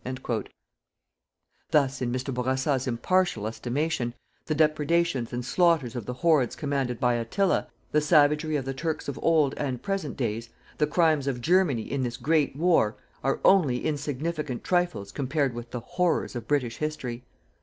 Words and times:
_"Thus, 1.69 2.01
in 2.01 2.11
Mr. 2.11 2.33
Bourassa's 2.33 2.87
impartial 2.87 3.45
estimation, 3.45 4.15
the 4.47 4.55
depredations 4.55 5.31
and 5.31 5.45
slaughters 5.45 5.95
of 5.95 6.07
the 6.07 6.13
hordes 6.25 6.55
commanded 6.55 6.99
by 6.99 7.13
Attila, 7.13 7.67
the 7.91 8.01
savagery 8.01 8.55
of 8.55 8.65
the 8.65 8.73
Turks 8.73 9.07
of 9.07 9.19
old 9.21 9.53
and 9.59 9.83
present 9.83 10.17
days, 10.17 10.49
the 10.79 10.87
crimes 10.87 11.27
of 11.27 11.39
Germany 11.39 11.83
in 11.83 12.01
this 12.01 12.17
great 12.17 12.55
war, 12.55 12.97
are 13.23 13.39
only 13.45 13.85
insignificant 13.85 14.63
trifles 14.63 15.11
compared 15.11 15.53
with 15.53 15.69
the 15.69 15.81
horrors 15.81 16.35
of 16.35 16.47
British 16.47 16.77
history. 16.77 17.23